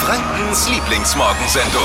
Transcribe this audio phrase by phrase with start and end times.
[0.00, 1.82] Frankens Lieblingsmorgensendung.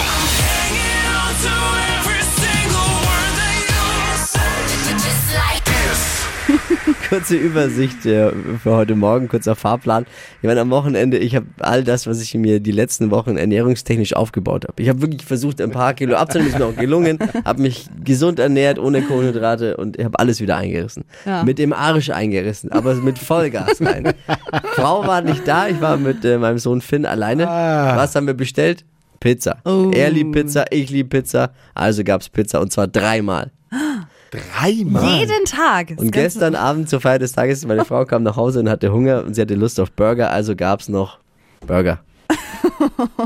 [7.10, 8.32] Kurze Übersicht äh,
[8.62, 10.06] für heute Morgen, kurzer Fahrplan.
[10.42, 14.16] Ich meine, am Wochenende, ich habe all das, was ich mir die letzten Wochen ernährungstechnisch
[14.16, 14.82] aufgebaut habe.
[14.82, 17.20] Ich habe wirklich versucht, ein paar Kilo abzunehmen, ist mir auch gelungen.
[17.46, 21.04] Habe mich gesund ernährt, ohne Kohlenhydrate und ich habe alles wieder eingerissen.
[21.26, 21.44] Ja.
[21.44, 24.14] Mit dem Arsch eingerissen, aber mit Vollgas rein.
[24.74, 27.46] Frau war nicht da, ich war mit äh, meinem Sohn Finn alleine.
[27.46, 28.86] Was haben wir bestellt?
[29.20, 29.58] Pizza.
[29.66, 29.92] Oh.
[29.94, 31.52] Er liebt Pizza, ich lieb Pizza.
[31.74, 33.52] Also gab's Pizza und zwar dreimal.
[34.36, 35.20] Dreimal.
[35.20, 35.90] Jeden Tag.
[35.90, 38.92] Das Und gestern Abend zur Feier des Tages, meine Frau kam nach Hause und hatte
[38.92, 41.20] Hunger und sie hatte Lust auf Burger, also gab's noch
[41.66, 42.00] Burger.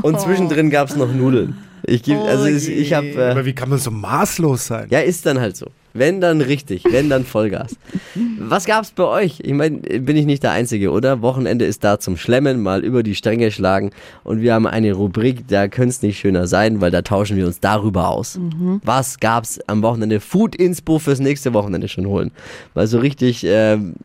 [0.02, 1.56] Und zwischendrin gab's noch Nudeln.
[1.90, 4.86] Ich geb, also ich, ich habe äh, Aber wie kann man so maßlos sein?
[4.90, 5.66] ja, ist dann halt so.
[5.92, 7.74] Wenn dann richtig, wenn dann Vollgas.
[8.38, 9.40] Was gab's bei euch?
[9.42, 11.20] Ich meine, bin ich nicht der Einzige, oder?
[11.20, 13.90] Wochenende ist da zum Schlemmen, mal über die Stränge schlagen.
[14.22, 17.44] Und wir haben eine Rubrik, da könnte es nicht schöner sein, weil da tauschen wir
[17.44, 18.38] uns darüber aus.
[18.84, 20.20] Was gab's am Wochenende?
[20.20, 22.30] Food Inspo fürs nächste Wochenende schon holen.
[22.74, 23.96] Mal so richtig ähm,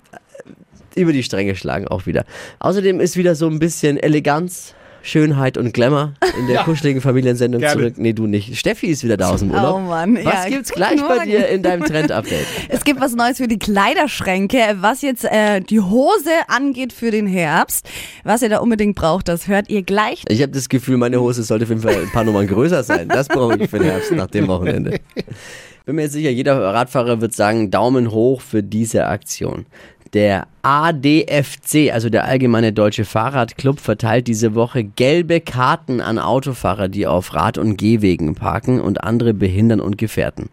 [0.95, 2.25] über die Stränge schlagen auch wieder.
[2.57, 4.73] Außerdem ist wieder so ein bisschen Eleganz.
[5.05, 7.79] Schönheit und Glamour in der kuscheligen Familiensendung Gerne.
[7.79, 7.93] zurück.
[7.97, 8.57] Nee, du nicht.
[8.57, 9.75] Steffi ist wieder da aus dem Urlaub.
[9.75, 11.29] Oh Mann, Was ja, gibt's gleich bei Morgen.
[11.29, 12.45] dir in deinem Trend-Update?
[12.69, 17.27] Es gibt was Neues für die Kleiderschränke, was jetzt äh, die Hose angeht für den
[17.27, 17.87] Herbst.
[18.23, 20.23] Was ihr da unbedingt braucht, das hört ihr gleich.
[20.27, 23.07] Ich habe das Gefühl, meine Hose sollte auf jeden Fall ein paar Nummern größer sein.
[23.07, 24.99] Das brauche ich für den Herbst nach dem Wochenende.
[25.85, 29.67] Bin mir jetzt sicher, jeder Radfahrer wird sagen, Daumen hoch für diese Aktion.
[30.15, 37.05] Der ADFC, also der Allgemeine Deutsche Fahrradclub, verteilt diese Woche gelbe Karten an Autofahrer, die
[37.05, 40.47] auf Rad- und Gehwegen parken und andere behindern und gefährden.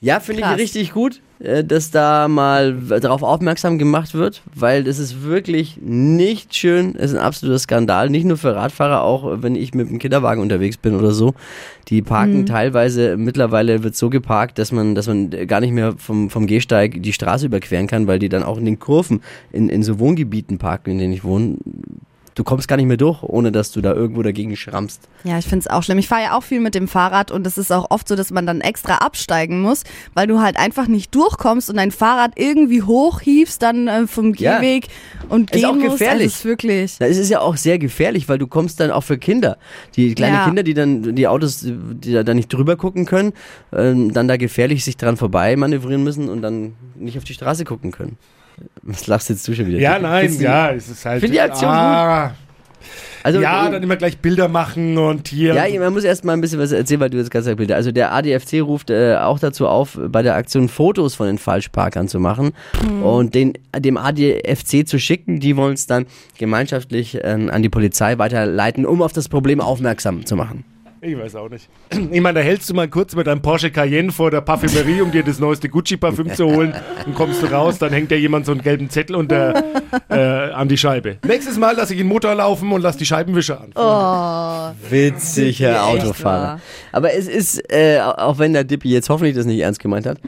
[0.00, 5.24] Ja, finde ich richtig gut, dass da mal darauf aufmerksam gemacht wird, weil das ist
[5.24, 6.94] wirklich nicht schön.
[6.96, 10.40] Es ist ein absoluter Skandal, nicht nur für Radfahrer, auch wenn ich mit dem Kinderwagen
[10.40, 11.34] unterwegs bin oder so.
[11.88, 16.30] Die parken teilweise, mittlerweile wird so geparkt, dass man, dass man gar nicht mehr vom,
[16.30, 19.20] vom Gehsteig die Straße überqueren kann, weil die dann auch in den Kurven
[19.52, 21.56] in, in so Wohngebieten parken, in denen ich wohne.
[22.34, 25.02] Du kommst gar nicht mehr durch, ohne dass du da irgendwo dagegen schrammst.
[25.22, 25.98] Ja, ich find's auch schlimm.
[25.98, 28.30] Ich fahre ja auch viel mit dem Fahrrad und es ist auch oft so, dass
[28.32, 29.84] man dann extra absteigen muss,
[30.14, 34.58] weil du halt einfach nicht durchkommst und dein Fahrrad irgendwie hochhiefst, dann äh, vom Ja.
[34.58, 34.88] Gehweg
[35.28, 35.90] und Ist gehen auch musst.
[35.98, 36.22] gefährlich.
[36.24, 36.96] Also es ist wirklich.
[36.98, 39.56] Es ist ja auch sehr gefährlich, weil du kommst dann auch für Kinder,
[39.94, 40.44] die kleine Ja.
[40.44, 43.32] Kinder, die dann die Autos, die da, da nicht drüber gucken können,
[43.72, 47.64] ähm, dann da gefährlich sich dran vorbei manövrieren müssen und dann nicht auf die Straße
[47.64, 48.18] gucken können.
[48.82, 49.78] Was lachst jetzt du schon wieder?
[49.78, 51.20] Ja, nein, Findest du- ja, es ist halt.
[51.20, 52.34] Find die Aktion ah,
[53.22, 55.54] Also, Ja, äh, dann immer gleich Bilder machen und hier.
[55.54, 57.76] ja, man muss erst mal ein bisschen was erzählen, weil du jetzt ganz Bilder.
[57.76, 62.06] Also der ADFC ruft äh, auch dazu auf, bei der Aktion Fotos von den Falschparkern
[62.08, 62.52] zu machen
[63.02, 65.40] und den, dem ADFC zu schicken.
[65.40, 66.04] Die wollen es dann
[66.38, 70.64] gemeinschaftlich äh, an die Polizei weiterleiten, um auf das Problem aufmerksam zu machen.
[71.06, 71.68] Ich weiß auch nicht.
[71.90, 75.10] Ich meine, da hältst du mal kurz mit deinem Porsche Cayenne vor der Parfümerie, um
[75.10, 76.74] dir das neueste Gucci-Parfüm zu holen.
[77.04, 79.62] Dann kommst du raus, dann hängt dir jemand so einen gelben Zettel unter,
[80.08, 81.18] äh, an die Scheibe.
[81.26, 84.74] Nächstes Mal lasse ich den Motor laufen und lass die Scheibenwischer an.
[84.88, 86.60] Witzig, Herr Autofahrer.
[86.92, 90.18] Aber es ist, äh, auch wenn der Dippi jetzt hoffentlich das nicht ernst gemeint hat,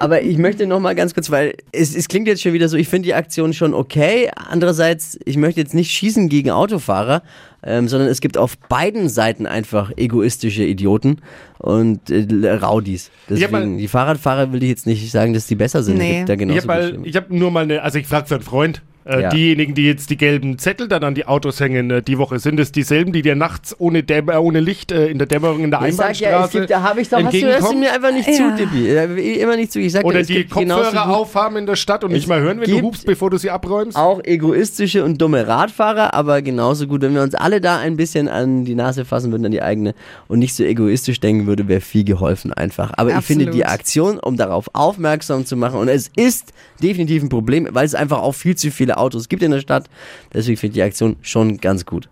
[0.00, 2.78] aber ich möchte noch mal ganz kurz, weil es, es klingt jetzt schon wieder so,
[2.78, 4.30] ich finde die Aktion schon okay.
[4.34, 7.22] Andererseits, ich möchte jetzt nicht schießen gegen Autofahrer,
[7.62, 11.18] ähm, sondern es gibt auf beiden Seiten einfach egoistische Idioten
[11.58, 13.10] und äh, Raudis.
[13.28, 15.98] Hab mal- Deswegen, die Fahrradfahrer will ich jetzt nicht sagen, dass die besser sind.
[15.98, 16.20] Nee.
[16.22, 16.82] Ich genauso habe
[17.16, 18.82] habe nur mal eine, also ich frage für einen Freund.
[19.04, 19.28] Äh, Ja.
[19.30, 22.60] Diejenigen, die jetzt die gelben Zettel dann an die Autos hängen, äh, die Woche, sind
[22.60, 25.80] es dieselben, die dir nachts ohne, Dämmer, ohne Licht äh, in der Dämmerung in der
[25.86, 27.80] ich sag ja, es Einbahnstraße gibt, da habe ich doch, hast du, hörst du entgegenkommen?
[27.80, 28.56] mir einfach nicht Ja.
[28.56, 28.88] zu, Dippi.
[28.90, 29.80] Äh, Immer nicht zu.
[29.80, 32.60] Ich sag dir, Oder es die Kopfhörer aufhaben in der Stadt und nicht mal hören,
[32.60, 33.96] wenn du hupst, bevor du sie abräumst?
[33.96, 38.28] auch egoistische und dumme Radfahrer, aber genauso gut, wenn wir uns alle da ein bisschen
[38.28, 39.94] an die Nase fassen würden, an die eigene
[40.28, 42.92] und nicht so egoistisch denken würde, wäre viel geholfen einfach.
[42.96, 43.80] Aber ich finde die Absolut.
[43.80, 46.52] Aktion, um darauf aufmerksam zu machen, und es ist
[46.82, 49.88] definitiv ein Problem, weil es einfach auch viel zu viele Autos gibt in der Stadt.
[50.32, 52.08] Deswegen finde ich die Aktion schon ganz gut.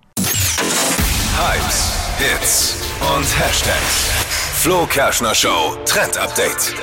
[1.37, 4.09] Hypes, Hits und Hashtags.
[4.61, 6.75] Flo Kerschner Show Trend Update.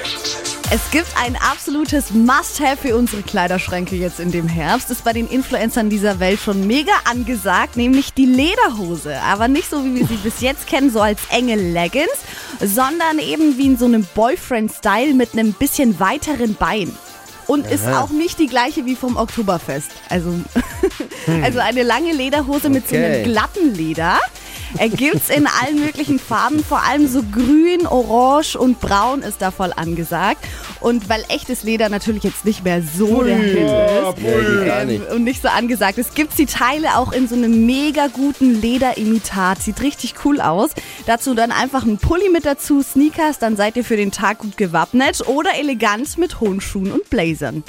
[0.72, 4.90] Es gibt ein absolutes Must-Have für unsere Kleiderschränke jetzt in dem Herbst.
[4.90, 9.22] Ist bei den Influencern dieser Welt schon mega angesagt, nämlich die Lederhose.
[9.22, 12.18] Aber nicht so, wie wir sie bis jetzt kennen, so als enge Leggings,
[12.60, 16.92] sondern eben wie in so einem Boyfriend-Style mit einem bisschen weiteren Bein.
[17.48, 19.92] Und ist auch nicht die gleiche wie vom Oktoberfest.
[20.10, 20.34] Also,
[21.44, 24.20] also eine lange Lederhose mit so einem glatten Leder.
[24.78, 29.52] Er gibt's in allen möglichen Farben, vor allem so grün, orange und braun ist da
[29.52, 30.46] voll angesagt.
[30.82, 34.16] Und weil echtes Leder natürlich jetzt nicht mehr so der Hit ja, ist.
[34.16, 34.66] pui.
[34.66, 35.12] gar ähm, nicht.
[35.12, 35.98] Und nicht so angesagt.
[35.98, 39.62] Es gibt die Teile auch in so einem mega guten Lederimitat.
[39.62, 40.72] Sieht richtig cool aus.
[41.06, 44.58] Dazu dann einfach ein Pulli mit dazu, Sneakers, dann seid ihr für den Tag gut
[44.58, 45.28] gewappnet.
[45.28, 47.64] Oder elegant mit hohen Schuhen und Blazern.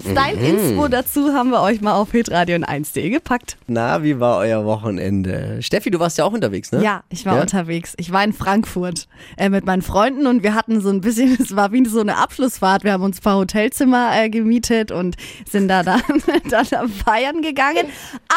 [0.00, 3.56] Style-Inspo dazu haben wir euch mal auf hitradio 1.de gepackt.
[3.66, 5.58] Na, wie war euer Wochenende?
[5.60, 6.82] Steffi, du warst ja auch unterwegs, ne?
[6.82, 7.42] Ja, ich war Ja?
[7.42, 7.94] unterwegs.
[7.96, 11.54] Ich war in Frankfurt äh, mit meinen Freunden und wir hatten so ein bisschen, es
[11.56, 12.84] war wie so eine Abschlussfahrt.
[12.84, 15.16] Wir haben uns ein paar Hotelzimmer äh, gemietet und
[15.48, 16.02] sind da dann,
[16.50, 17.86] dann am Feiern gegangen.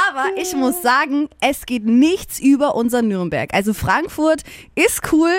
[0.09, 3.53] Aber ich muss sagen, es geht nichts über unser Nürnberg.
[3.53, 4.43] Also Frankfurt
[4.75, 5.31] ist cool,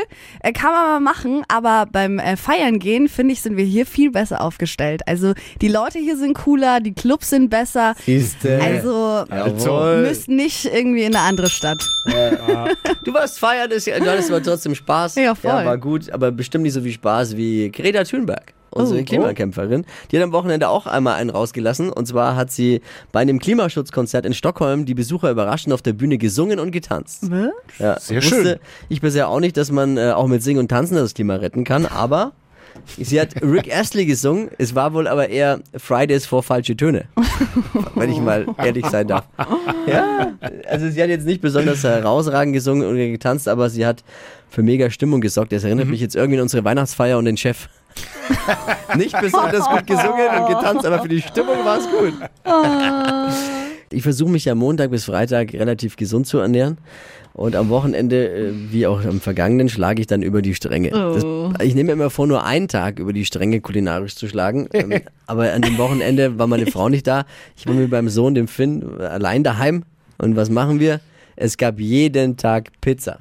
[0.42, 3.86] äh, kann man mal machen, aber beim äh, Feiern gehen, finde ich, sind wir hier
[3.86, 5.02] viel besser aufgestellt.
[5.06, 7.94] Also die Leute hier sind cooler, die Clubs sind besser.
[8.04, 8.60] Siehste.
[8.60, 10.02] Also Jawohl.
[10.02, 11.82] müsst nicht irgendwie in eine andere Stadt.
[13.04, 15.16] Du warst feiern, das, du hattest aber trotzdem Spaß.
[15.16, 15.50] Ja, voll.
[15.50, 18.52] Ja, war gut, aber bestimmt nicht so viel Spaß wie Greta Thunberg.
[18.74, 19.04] Unsere Oh.
[19.04, 19.84] Klimakämpferin.
[20.10, 21.90] Die hat am Wochenende auch einmal einen rausgelassen.
[21.92, 22.80] Und zwar hat sie
[23.12, 27.24] bei einem Klimaschutzkonzert in Stockholm die Besucher überraschend auf der Bühne gesungen und getanzt.
[27.78, 28.56] Ja, Sehr wusste schön.
[28.88, 31.64] Ich bisher auch nicht, dass man äh, auch mit Singen und Tanzen das Klima retten
[31.64, 32.32] kann, aber
[32.98, 34.50] sie hat Rick Astley gesungen.
[34.58, 37.04] Es war wohl aber eher Fridays for falsche Töne.
[37.94, 39.24] wenn ich mal ehrlich sein darf.
[39.86, 40.32] Ja,
[40.68, 44.04] also sie hat jetzt nicht besonders herausragend gesungen und getanzt, aber sie hat
[44.50, 45.52] für mega Stimmung gesorgt.
[45.52, 47.68] Das erinnert mich jetzt irgendwie an unsere Weihnachtsfeier und den Chef.
[48.96, 52.14] nicht besonders gut gesungen und getanzt, aber für die Stimmung war es gut.
[53.92, 56.78] Ich versuche mich ja Montag bis Freitag relativ gesund zu ernähren.
[57.34, 60.90] Und am Wochenende, äh, wie auch am vergangenen, schlage ich dann über die Stränge.
[60.90, 61.24] Das,
[61.62, 64.68] ich nehme mir immer vor, nur einen Tag über die Stränge kulinarisch zu schlagen.
[64.74, 67.24] Ähm, Aber an dem Wochenende war meine Frau nicht da.
[67.56, 69.84] Ich war mit meinem Sohn, dem Finn, allein daheim.
[70.18, 71.00] Und was machen wir?
[71.36, 73.20] Es gab jeden Tag Pizza.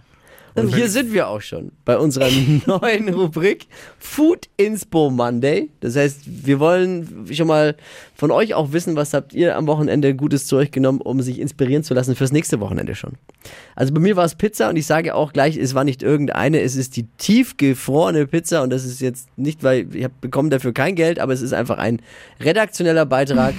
[0.55, 2.27] Und hier sind wir auch schon bei unserer
[2.65, 3.67] neuen Rubrik
[3.99, 5.69] Food Inspo Monday.
[5.79, 7.75] Das heißt, wir wollen schon mal
[8.15, 11.39] von euch auch wissen, was habt ihr am Wochenende Gutes zu euch genommen, um sich
[11.39, 13.13] inspirieren zu lassen fürs nächste Wochenende schon.
[13.75, 16.61] Also bei mir war es Pizza und ich sage auch gleich, es war nicht irgendeine,
[16.61, 20.73] es ist die tiefgefrorene Pizza und das ist jetzt nicht, weil ich hab, bekomme dafür
[20.73, 22.01] kein Geld, aber es ist einfach ein
[22.39, 23.53] redaktioneller Beitrag.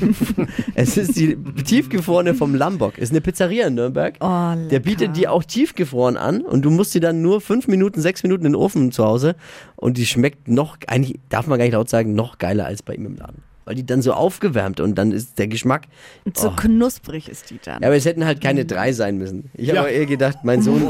[0.74, 2.94] es ist die tiefgefrorene vom Lambok.
[2.96, 4.14] Es ist eine Pizzeria in Nürnberg.
[4.20, 8.00] Oh, Der bietet die auch tiefgefroren an und du musst sie dann nur fünf Minuten,
[8.00, 9.34] sechs Minuten in den Ofen zu Hause
[9.76, 12.94] und die schmeckt noch, eigentlich darf man gar nicht laut sagen, noch geiler als bei
[12.94, 13.42] ihm im Laden.
[13.66, 15.82] Weil die dann so aufgewärmt und dann ist der Geschmack.
[16.24, 16.52] Und so Oh.
[16.56, 17.82] knusprig ist die dann.
[17.82, 19.50] Ja, aber es hätten halt keine drei sein müssen.
[19.54, 19.80] Ich habe Ja.
[19.82, 20.82] aber eher gedacht, mein Sohn,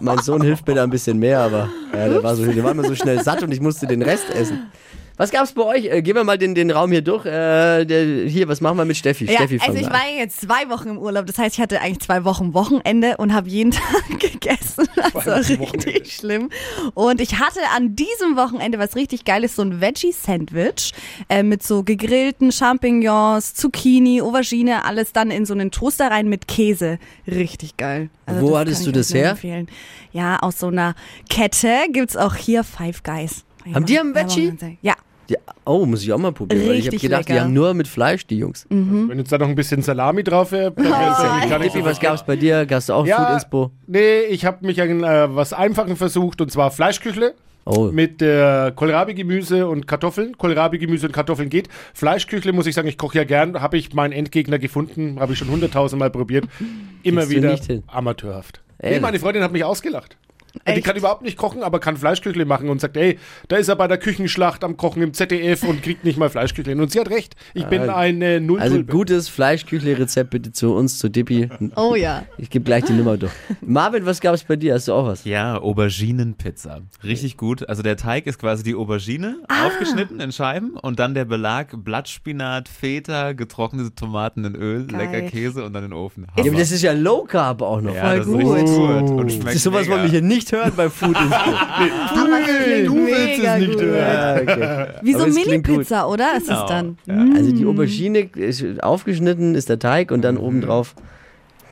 [0.00, 2.72] mein Sohn hilft mir da ein bisschen mehr, aber ja, der, war so, der war
[2.72, 4.66] immer so schnell satt und ich musste den Rest essen.
[5.18, 5.84] Was gab's bei euch?
[5.86, 7.26] Äh, gehen wir mal den, den Raum hier durch.
[7.26, 9.24] Äh, der, hier, was machen wir mit Steffi?
[9.26, 11.80] Ja, Steffi, also ich war ja jetzt zwei Wochen im Urlaub, das heißt, ich hatte
[11.80, 14.88] eigentlich zwei Wochen Wochenende und habe jeden Tag gegessen.
[14.94, 16.04] Das war richtig Wochenende.
[16.08, 16.50] schlimm.
[16.94, 20.92] Und ich hatte an diesem Wochenende was richtig Geiles, so ein Veggie-Sandwich
[21.28, 26.46] äh, mit so gegrillten Champignons, Zucchini, Aubergine, alles dann in so einen Toaster rein mit
[26.46, 27.00] Käse.
[27.26, 28.08] Richtig geil.
[28.24, 29.30] Also Wo hattest du das her?
[29.30, 29.66] Empfehlen.
[30.12, 30.94] Ja, aus so einer
[31.28, 33.44] Kette gibt's auch hier Five Guys.
[33.74, 34.52] Haben die haben Veggie?
[34.80, 34.94] Ja.
[35.30, 36.62] Ja, oh, muss ich auch mal probieren.
[36.62, 37.44] weil ich habe Richtig gedacht, die lecker.
[37.44, 38.66] haben nur mit Fleisch, die Jungs.
[38.70, 41.72] Wenn jetzt da noch ein bisschen Salami drauf wäre, dann wäre es ja gar nicht
[41.72, 42.00] so was verkehrt.
[42.00, 42.64] gab's bei dir?
[42.64, 43.70] Du auch Food Inspo?
[43.86, 47.34] Nee, ich habe mich an äh, was Einfachen versucht und zwar Fleischküchle.
[47.66, 47.90] Oh.
[47.92, 50.38] Mit äh, Kohlrabi-Gemüse und Kartoffeln.
[50.38, 51.68] Kohlrabi-Gemüse und Kartoffeln geht.
[51.92, 53.60] Fleischküchle, muss ich sagen, ich koche ja gern.
[53.60, 55.20] Habe ich meinen Endgegner gefunden.
[55.20, 56.46] Habe ich schon hunderttausendmal probiert.
[57.02, 58.62] Immer Kriegst wieder amateurhaft.
[58.80, 59.02] Nee, Ehrlich?
[59.02, 60.16] meine Freundin hat mich ausgelacht.
[60.66, 60.84] Die Echt?
[60.84, 63.86] kann überhaupt nicht kochen, aber kann Fleischküchle machen und sagt, ey, da ist er bei
[63.86, 66.74] der Küchenschlacht am Kochen im ZDF und kriegt nicht mal Fleischküchle.
[66.76, 67.36] Und sie hat recht.
[67.54, 71.48] Ich bin eine null Also gutes Fleischküchle-Rezept bitte zu uns, zu Dippi.
[71.76, 72.24] Oh ja.
[72.38, 73.32] Ich gebe gleich die Nummer durch.
[73.60, 74.74] Marvin, was gab's bei dir?
[74.74, 75.24] Hast du auch was?
[75.24, 76.80] Ja, Auberginenpizza.
[77.04, 77.68] Richtig gut.
[77.68, 82.68] Also der Teig ist quasi die Aubergine, aufgeschnitten in Scheiben und dann der Belag Blattspinat,
[82.68, 85.00] Feta, getrocknete Tomaten in Öl, Geil.
[85.12, 86.24] lecker Käse und dann in den Ofen.
[86.24, 86.58] Ja, aber Hammer.
[86.58, 87.94] das ist ja Low Carb auch noch.
[87.94, 89.00] ja, das voll ist richtig gut.
[89.00, 89.10] gut.
[89.10, 89.92] Und Das schmeckt ist sowas, mega.
[89.92, 91.16] wollen wir hier nicht hören bei Food.
[91.16, 93.82] Aber das klingt du willst mega es nicht gut.
[93.82, 93.96] hören.
[93.96, 94.88] Ja, okay.
[95.02, 95.34] Wie so Aber es.
[95.34, 96.36] Mini-Pizza, oder?
[96.36, 96.66] Ist es Genau.
[96.66, 96.98] dann?
[97.06, 97.36] Ja.
[97.36, 100.94] Also die Aubergine ist aufgeschnitten, ist der Teig und dann obendrauf.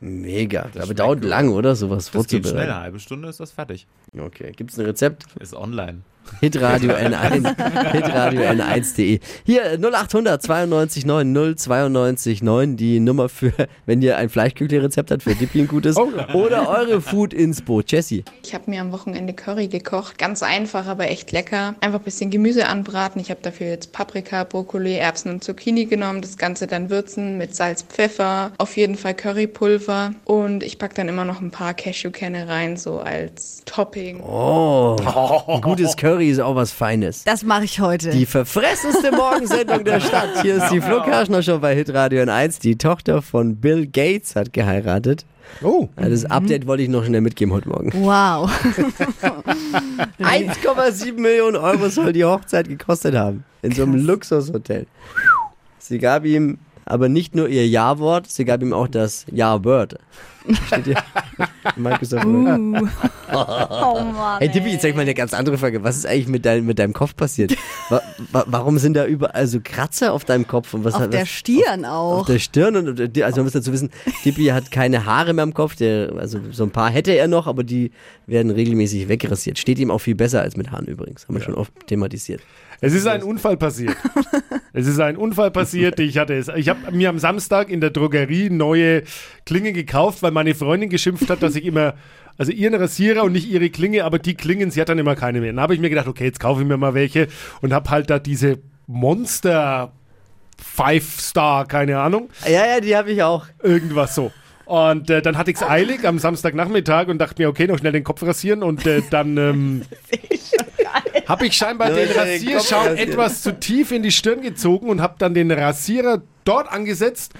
[0.00, 0.66] Mega.
[0.74, 1.28] Aber schmeckt dauert gut.
[1.30, 1.74] lang, oder?
[1.74, 2.70] Sowas Das geht schnell, vorzubereiten.
[2.72, 3.86] eine halbe Stunde ist das fertig.
[4.18, 4.52] Okay.
[4.54, 5.24] Gibt's ein Rezept?
[5.40, 6.00] Ist online.
[6.40, 9.20] Hitradio N1, hitradio N1.de.
[9.44, 13.52] Hier 0800 92 9 092 9, die Nummer für,
[13.86, 15.96] wenn ihr ein Fleischküchle-Rezept habt, für Dippi ein gutes.
[15.96, 16.10] Oh.
[16.34, 17.82] Oder eure Food-Inspo.
[17.86, 18.24] Jessie.
[18.42, 20.18] Ich habe mir am Wochenende Curry gekocht.
[20.18, 21.74] Ganz einfach, aber echt lecker.
[21.80, 23.20] Einfach ein bisschen Gemüse anbraten.
[23.20, 26.20] Ich habe dafür jetzt Paprika, Brokkoli, Erbsen und Zucchini genommen.
[26.20, 30.12] Das Ganze dann würzen mit Salz, Pfeffer, auf jeden Fall Currypulver.
[30.24, 34.20] Und ich pack dann immer noch ein paar Cashewkerne rein, so als Topping.
[34.20, 34.96] Oh,
[35.48, 37.24] ein gutes Curry ist auch was Feines.
[37.24, 38.10] Das mache ich heute.
[38.10, 40.42] Die verfressenste Morgensendung der Stadt.
[40.42, 42.60] Hier ist die Flo Kerschner Show bei Hitradio N1.
[42.60, 45.24] Die Tochter von Bill Gates hat geheiratet.
[45.62, 47.92] Oh, Ja, Das Update wollte ich noch schnell mitgeben heute Morgen.
[47.94, 48.50] wow.
[50.18, 53.44] 1,7 Millionen Euro soll die Hochzeit gekostet haben.
[53.62, 54.86] In so einem Luxushotel.
[55.78, 59.96] Sie gab ihm aber nicht nur ihr Ja-Wort, sie gab ihm auch das Ja-Word.
[60.66, 60.96] Steht hier.
[61.76, 62.58] Microsoft Word.
[62.58, 62.88] Uh.
[63.28, 64.38] Oh Mann.
[64.38, 65.82] Hey Tippi, jetzt sag ich mal eine ganz andere Frage.
[65.82, 67.56] Was ist eigentlich mit, dein, mit deinem Kopf passiert?
[67.88, 68.00] Wa
[68.30, 70.74] wa warum sind da überall so Kratzer auf deinem Kopf?
[70.74, 72.26] Und was Auf hat, der was, Stirn Auf auch.
[72.26, 73.90] der Stirn und also man muss dazu wissen,
[74.22, 77.46] Tippi hat keine Haare mehr am Kopf, der, also so ein paar hätte er noch,
[77.46, 77.90] aber die
[78.26, 79.58] werden regelmäßig wegrasiert.
[79.58, 82.40] Steht ihm auch viel besser als mit Haaren übrigens, haben wir schon oft thematisiert.
[82.80, 83.96] es ist ein Unfall passiert.
[84.72, 85.98] es ist ein Unfall passiert.
[86.00, 86.48] Ich hatte es.
[86.48, 89.02] Ich habe mir am Samstag in der Drogerie neue
[89.46, 91.94] Klingen gekauft, weil meine Freundin geschimpft hat, dass ich immer
[92.38, 95.40] also ihren Rasierer und nicht ihre Klinge, aber die Klingen, sie hat dann immer keine
[95.40, 95.52] mehr.
[95.52, 97.28] Dann habe ich mir gedacht, okay, jetzt kaufe ich mir mal welche
[97.62, 99.92] und habe halt da diese Monster
[100.62, 102.28] Five Star, keine Ahnung.
[102.44, 103.46] Ja, ja, die habe ich auch.
[103.62, 104.32] Irgendwas so.
[104.66, 107.92] Und äh, dann hatte ich es eilig am Samstagnachmittag und dachte mir, okay, noch schnell
[107.92, 109.82] den Kopf rasieren und äh, dann ähm,
[111.26, 115.34] habe ich scheinbar den Rasierschaum etwas zu tief in die Stirn gezogen und habe dann
[115.34, 117.32] den Rasierer dort angesetzt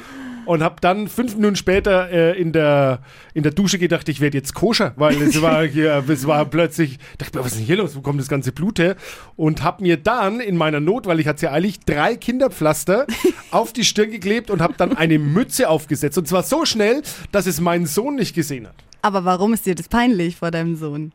[0.47, 3.01] und habe dann fünf Minuten später äh, in, der,
[3.35, 6.99] in der Dusche gedacht, ich werde jetzt koscher, weil es war hier, es war plötzlich,
[7.19, 8.97] dachte mir, was ist denn hier los, wo kommt das ganze Blut her?
[9.37, 13.07] Und habe mir dann in meiner Not, weil ich hatte ja eilig, drei Kinderpflaster
[13.51, 16.17] auf die Stirn geklebt und habe dann eine Mütze aufgesetzt.
[16.17, 18.75] Und zwar so schnell, dass es mein Sohn nicht gesehen hat.
[19.03, 21.13] Aber warum ist dir das peinlich vor deinem Sohn?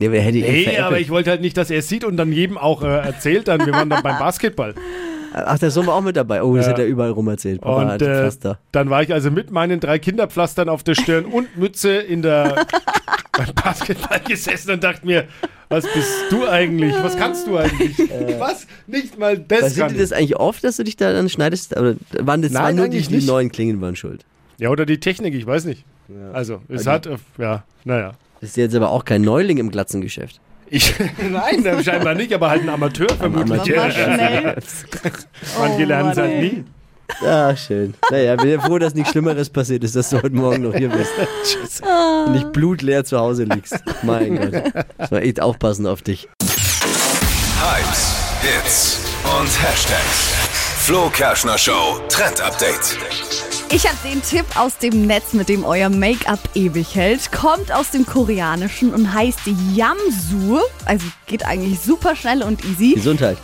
[0.00, 0.86] Nee, veräppelt.
[0.86, 3.48] aber ich wollte halt nicht, dass er es sieht und dann jedem auch äh, erzählt.
[3.48, 4.74] Dann, wir waren dann beim Basketball.
[5.32, 6.42] Ach, der Sohn war auch mit dabei.
[6.42, 6.72] Oh, das Ja.
[6.72, 7.60] hat er überall rum erzählt.
[7.60, 8.30] Papa Und hat äh,
[8.72, 12.66] dann war ich also mit meinen drei Kinderpflastern auf der Stirn und Mütze in der
[13.32, 15.24] beim Basketball gesessen und dachte mir,
[15.68, 16.94] was bist du eigentlich?
[17.02, 17.98] Was kannst du eigentlich?
[18.38, 18.66] was?
[18.86, 20.16] Nicht mal das Passiert kann dir das ich.
[20.16, 21.76] eigentlich oft, dass du dich da dann schneidest?
[21.76, 24.24] Oder waren das Nein, nur die, die neuen Klingen waren schuld?
[24.58, 25.84] Ja, oder die Technik, ich weiß nicht.
[26.32, 28.14] Also, es Also- hat, äh, ja, naja.
[28.40, 30.40] Ist jetzt aber auch kein Neuling im Glatzengeschäft.
[30.70, 30.94] Ich,
[31.30, 33.52] nein, scheinbar nicht, aber halt ein Amateur vermutlich.
[33.76, 33.90] Amateur.
[33.90, 34.56] Schnell.
[35.58, 36.64] Manche Oh, lernen es halt nie.
[37.24, 37.94] Ah, schön.
[38.10, 40.90] Naja, bin ja froh, dass nichts Schlimmeres passiert ist, dass du heute Morgen noch hier
[40.90, 41.10] bist.
[42.26, 43.76] Und nicht blutleer zu Hause liegst.
[44.02, 44.62] Mein Gott.
[44.98, 46.28] Das war echt aufpassen auf dich.
[46.42, 49.00] Hypes, Hits
[49.40, 50.34] und Hashtags.
[50.84, 52.98] Flo Kerschner Show Trend Update.
[53.70, 57.30] Ich habe den Tipp aus dem Netz, mit dem euer Make-up ewig hält.
[57.30, 59.40] Kommt aus dem Koreanischen und heißt
[59.74, 60.60] Yamsu.
[60.86, 62.94] Also geht eigentlich super schnell und easy.
[62.94, 63.36] Gesundheit.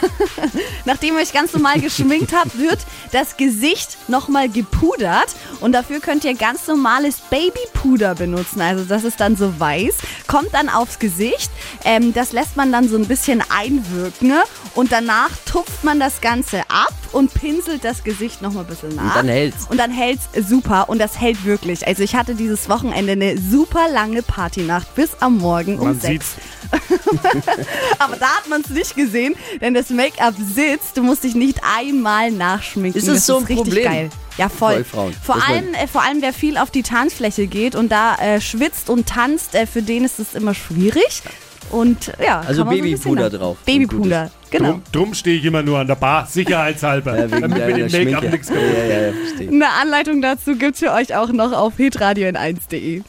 [0.84, 2.78] Nachdem ihr euch ganz normal geschminkt habt, wird
[3.12, 5.28] das Gesicht nochmal gepudert.
[5.60, 8.60] Und dafür könnt ihr ganz normales Babypuder benutzen.
[8.60, 9.94] Also das ist dann so weiß.
[10.26, 11.50] Kommt dann aufs Gesicht.
[11.84, 14.28] Ähm, das lässt man dann so ein bisschen einwirken.
[14.28, 14.42] ne?
[14.74, 19.04] Und danach tupft man das Ganze ab und pinselt das Gesicht nochmal ein bisschen nach.
[19.04, 19.66] Und dann hält's.
[19.68, 20.88] Und dann hält's super.
[20.88, 21.86] Und das hält wirklich.
[21.86, 26.34] Also ich hatte dieses Wochenende eine super lange Partynacht bis am Morgen um Man sechs.
[26.34, 26.50] sieht's.
[27.98, 30.96] Aber da hat man es nicht gesehen, denn das Make-up sitzt.
[30.96, 32.98] Du musst dich nicht einmal nachschminken.
[32.98, 33.84] Ist das so ein richtig Problem?
[33.84, 34.10] geil.
[34.38, 34.74] Ja, voll.
[34.76, 35.14] Voll Frauen.
[35.22, 38.88] Vor allem, äh, vor allem, wer viel auf die Tanzfläche geht und da äh, schwitzt
[38.88, 41.22] und tanzt, äh, für den ist es immer schwierig.
[41.70, 43.58] Und ja, Also so Babypuder bisschen- drauf.
[43.64, 44.70] Babypuder, genau.
[44.70, 47.16] Drum, drum stehe ich immer nur an der Bar, sicherheitshalber.
[47.16, 49.12] Ja, wegen damit mir den Make-up nichts kaputt ja, ja.
[49.48, 53.02] Eine Anleitung dazu gibt's für euch auch noch auf hitradio in 1.de.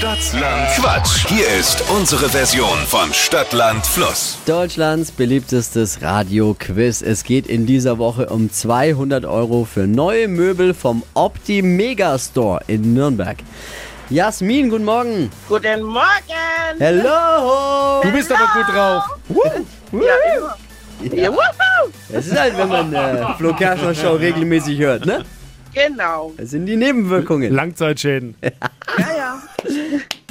[0.00, 1.26] Stadtland Quatsch.
[1.28, 4.38] Hier ist unsere Version von Stadtland Fluss.
[4.46, 7.02] Deutschlands beliebtestes Radio-Quiz.
[7.02, 12.94] Es geht in dieser Woche um 200 Euro für neue Möbel vom Opti Megastore in
[12.94, 13.36] Nürnberg.
[14.08, 15.30] Jasmin, guten Morgen.
[15.50, 16.78] Guten Morgen!
[16.78, 18.00] Hello.
[18.02, 19.04] Du bist aber gut drauf.
[19.92, 20.00] Ja,
[21.12, 21.14] immer.
[21.14, 21.30] Ja.
[22.10, 25.26] Es ist halt, wenn man äh, Flo Kerschner Show regelmäßig hört, ne?
[25.74, 26.32] Genau.
[26.36, 27.52] Das sind die Nebenwirkungen.
[27.52, 28.34] Langzeitschäden.
[28.98, 29.42] Ja, ja.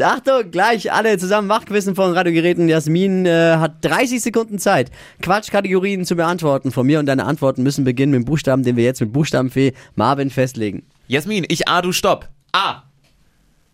[0.06, 2.68] Achtung, gleich alle zusammen Wachquissen von Radiogeräten.
[2.68, 4.92] Jasmin äh, hat 30 Sekunden Zeit,
[5.22, 8.84] Quatschkategorien zu beantworten von mir und deine Antworten müssen beginnen mit dem Buchstaben, den wir
[8.84, 10.84] jetzt mit Buchstabenfee Marvin festlegen.
[11.08, 12.28] Jasmin, ich A, du Stopp.
[12.52, 12.84] A.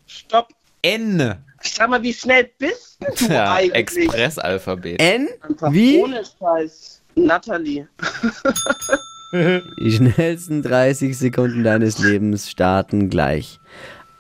[0.05, 0.50] Stopp.
[0.84, 1.36] N.
[1.62, 3.74] Sag mal, wie schnell bist du Ja, eigentlich?
[3.74, 5.01] Expressalphabet.
[5.01, 7.01] N Einfach wie Ohne Scheiß.
[7.15, 7.88] Natalie.
[9.79, 13.59] die schnellsten 30 Sekunden deines Lebens starten gleich.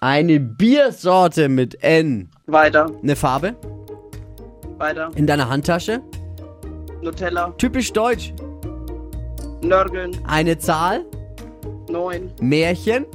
[0.01, 2.29] Eine Biersorte mit N.
[2.47, 2.91] Weiter.
[3.01, 3.55] Eine Farbe
[4.77, 5.11] Weiter.
[5.15, 6.01] in deiner Handtasche.
[7.01, 7.53] Nutella.
[7.57, 8.33] Typisch deutsch.
[9.61, 10.17] Nörgeln.
[10.27, 11.05] Eine Zahl.
[11.89, 12.31] Neun.
[12.41, 13.05] Märchen.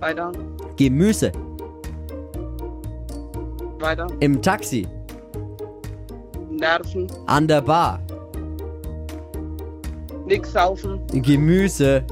[0.00, 0.32] Weiter.
[0.76, 1.32] Gemüse.
[3.80, 4.06] Weiter.
[4.20, 4.86] Im Taxi.
[6.50, 7.06] Nerven.
[7.26, 8.05] An der Bar.
[10.26, 11.00] Nix saufen.
[11.12, 12.04] Gemüse.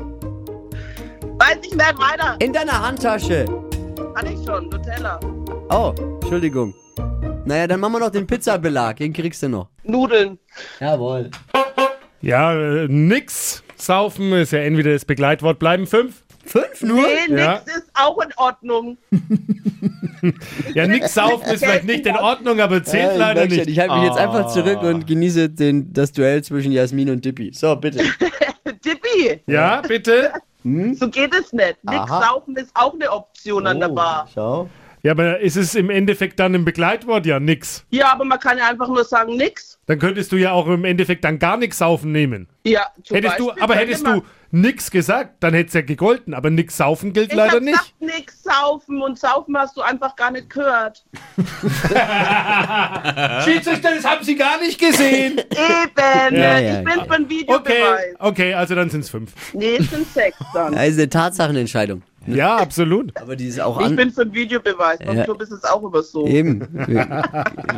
[1.36, 2.36] Weiß nicht mehr, weiter.
[2.38, 3.44] In deiner Handtasche.
[4.14, 4.68] Hatte ich schon.
[4.68, 5.18] Nutella.
[5.70, 5.92] Oh,
[6.22, 6.72] Entschuldigung.
[7.44, 8.96] Naja, dann machen wir noch den Pizzabelag.
[8.96, 9.68] Den kriegst du noch.
[9.82, 10.38] Nudeln.
[10.78, 11.30] Jawohl.
[12.20, 13.64] Ja, äh, nix.
[13.76, 15.58] Saufen ist ja entweder das Begleitwort.
[15.58, 16.23] Bleiben fünf.
[16.46, 17.06] Fünf nur?
[17.28, 17.60] Nee, Ja.
[17.64, 18.98] nix ist auch in Ordnung.
[20.74, 23.66] Ja, nix saufen ist vielleicht nicht in Ordnung, aber zählt Ja, leider nicht.
[23.66, 24.48] Ich halte mich jetzt einfach Ah.
[24.48, 27.52] zurück und genieße den, das Duell zwischen Jasmin und Dippi.
[27.52, 27.98] So, bitte.
[28.82, 30.32] Tippi, Ja, bitte?
[30.62, 31.76] so geht es nicht.
[31.82, 32.22] Nix Aha.
[32.22, 34.24] saufen ist auch eine Option an der Bar.
[34.28, 34.70] Oh, schau.
[35.02, 37.26] Ja, aber ist es im Endeffekt dann ein Begleitwort?
[37.26, 37.84] Ja, nix.
[37.90, 39.78] Ja, aber man kann ja einfach nur sagen nix.
[39.84, 42.48] Dann könntest du ja auch im Endeffekt dann gar nichts saufen nehmen.
[42.64, 44.24] Ja, zum Hättest du, Beispiel aber könnte hättest man- du
[44.54, 46.32] nix gesagt, dann hätte es ja gegolten.
[46.32, 47.72] Aber nix saufen gilt Ich leider hab nicht.
[47.72, 51.04] gesagt, nix saufen und saufen hast du einfach gar nicht gehört.
[53.44, 55.38] Schiedsrichter, das haben sie gar nicht gesehen.
[55.38, 57.04] Eben, Ja, ich ja, bin ja.
[57.04, 57.74] für ein Videobeweis.
[58.18, 59.32] Okay, okay, also dann sind es fünf.
[59.52, 60.72] Nee, es sind sechs dann.
[60.74, 62.02] Das ist eine Tatsachenentscheidung.
[62.26, 63.12] Ja, absolut.
[63.20, 64.98] Aber die ist auch Ich bin für ein Videobeweis.
[65.04, 65.24] Beim Ja.
[65.24, 66.26] Club ist es auch immer so.
[66.26, 66.60] Eben.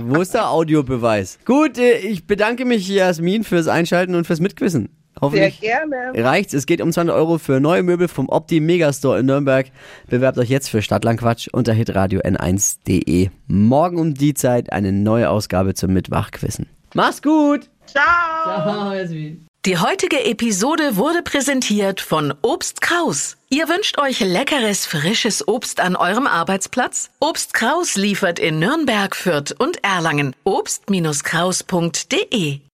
[0.02, 1.38] Wo ist der Audiobeweis?
[1.44, 4.88] Gut, äh, ich bedanke mich, Jasmin, fürs Einschalten und fürs Mitquissen.
[5.16, 6.12] Sehr Hoffentlich gerne.
[6.14, 6.52] reicht's.
[6.52, 9.70] Es geht um 200 Euro für neue Möbel vom Opti Megastore in Nürnberg.
[10.08, 13.30] Bewerbt euch jetzt für Stadtlandquatsch unter hitradio n1.de.
[13.46, 16.66] Morgen um die Zeit eine neue Ausgabe zum Mitwachquissen.
[16.94, 17.70] Mach's gut!
[17.86, 18.62] Ciao.
[18.62, 19.46] Ciao, Jasmin.
[19.64, 23.36] Die heutige Episode wurde präsentiert von Obst Kraus.
[23.48, 27.10] Ihr wünscht euch leckeres, frisches Obst an eurem Arbeitsplatz?
[27.18, 30.36] Obst Kraus liefert in Nürnberg, Fürth und Erlangen.
[30.44, 32.60] Obst-Kraus.de